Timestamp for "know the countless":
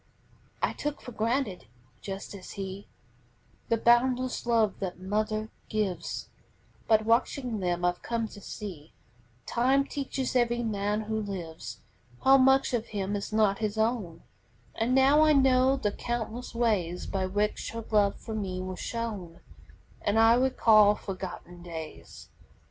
15.33-16.55